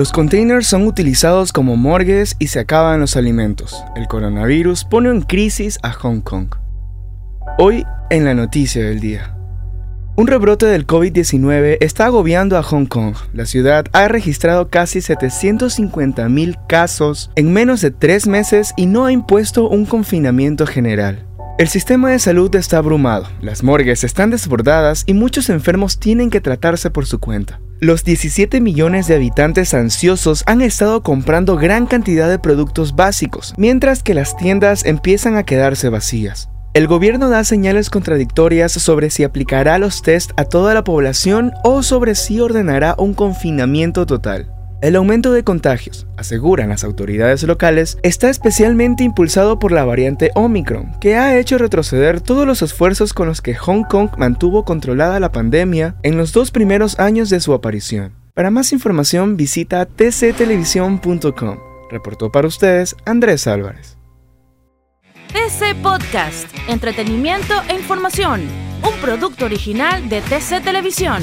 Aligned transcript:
Los 0.00 0.12
containers 0.12 0.66
son 0.66 0.86
utilizados 0.86 1.52
como 1.52 1.76
morgues 1.76 2.34
y 2.38 2.46
se 2.46 2.58
acaban 2.58 3.00
los 3.00 3.18
alimentos. 3.18 3.84
El 3.94 4.08
coronavirus 4.08 4.86
pone 4.86 5.10
en 5.10 5.20
crisis 5.20 5.78
a 5.82 5.92
Hong 5.92 6.22
Kong. 6.22 6.54
Hoy 7.58 7.84
en 8.08 8.24
la 8.24 8.32
noticia 8.32 8.82
del 8.82 9.00
día. 9.00 9.36
Un 10.16 10.26
rebrote 10.26 10.64
del 10.64 10.86
COVID-19 10.86 11.76
está 11.80 12.06
agobiando 12.06 12.56
a 12.56 12.62
Hong 12.62 12.86
Kong. 12.86 13.14
La 13.34 13.44
ciudad 13.44 13.84
ha 13.92 14.08
registrado 14.08 14.70
casi 14.70 15.00
750.000 15.00 16.66
casos 16.66 17.30
en 17.36 17.52
menos 17.52 17.82
de 17.82 17.90
tres 17.90 18.26
meses 18.26 18.72
y 18.78 18.86
no 18.86 19.04
ha 19.04 19.12
impuesto 19.12 19.68
un 19.68 19.84
confinamiento 19.84 20.66
general. 20.66 21.26
El 21.58 21.68
sistema 21.68 22.08
de 22.08 22.20
salud 22.20 22.54
está 22.56 22.78
abrumado, 22.78 23.28
las 23.42 23.62
morgues 23.62 24.02
están 24.02 24.30
desbordadas 24.30 25.02
y 25.04 25.12
muchos 25.12 25.50
enfermos 25.50 25.98
tienen 25.98 26.30
que 26.30 26.40
tratarse 26.40 26.88
por 26.88 27.04
su 27.04 27.18
cuenta. 27.18 27.60
Los 27.82 28.04
17 28.04 28.60
millones 28.60 29.06
de 29.06 29.14
habitantes 29.14 29.72
ansiosos 29.72 30.42
han 30.44 30.60
estado 30.60 31.02
comprando 31.02 31.56
gran 31.56 31.86
cantidad 31.86 32.28
de 32.28 32.38
productos 32.38 32.94
básicos, 32.94 33.54
mientras 33.56 34.02
que 34.02 34.12
las 34.12 34.36
tiendas 34.36 34.84
empiezan 34.84 35.34
a 35.34 35.44
quedarse 35.44 35.88
vacías. 35.88 36.50
El 36.74 36.86
gobierno 36.88 37.30
da 37.30 37.42
señales 37.42 37.88
contradictorias 37.88 38.72
sobre 38.72 39.08
si 39.08 39.24
aplicará 39.24 39.78
los 39.78 40.02
test 40.02 40.32
a 40.36 40.44
toda 40.44 40.74
la 40.74 40.84
población 40.84 41.52
o 41.64 41.82
sobre 41.82 42.16
si 42.16 42.38
ordenará 42.38 42.96
un 42.98 43.14
confinamiento 43.14 44.04
total. 44.04 44.52
El 44.80 44.96
aumento 44.96 45.32
de 45.32 45.44
contagios, 45.44 46.06
aseguran 46.16 46.70
las 46.70 46.84
autoridades 46.84 47.42
locales, 47.42 47.98
está 48.02 48.30
especialmente 48.30 49.04
impulsado 49.04 49.58
por 49.58 49.72
la 49.72 49.84
variante 49.84 50.30
Omicron, 50.34 50.98
que 51.00 51.16
ha 51.16 51.38
hecho 51.38 51.58
retroceder 51.58 52.22
todos 52.22 52.46
los 52.46 52.62
esfuerzos 52.62 53.12
con 53.12 53.28
los 53.28 53.42
que 53.42 53.54
Hong 53.54 53.84
Kong 53.84 54.08
mantuvo 54.16 54.64
controlada 54.64 55.20
la 55.20 55.32
pandemia 55.32 55.96
en 56.02 56.16
los 56.16 56.32
dos 56.32 56.50
primeros 56.50 56.98
años 56.98 57.28
de 57.28 57.40
su 57.40 57.52
aparición. 57.52 58.14
Para 58.32 58.50
más 58.50 58.72
información 58.72 59.36
visita 59.36 59.84
tctelevisión.com. 59.84 61.58
Reportó 61.90 62.32
para 62.32 62.48
ustedes 62.48 62.96
Andrés 63.04 63.46
Álvarez. 63.46 63.98
TC 65.28 65.76
Podcast, 65.82 66.48
entretenimiento 66.68 67.52
e 67.68 67.74
información, 67.74 68.40
un 68.82 68.98
producto 69.02 69.44
original 69.44 70.08
de 70.08 70.22
TC 70.22 70.62
Televisión. 70.64 71.22